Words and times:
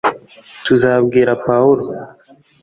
tuzabwira 0.65 1.31
pawulo 1.45 1.83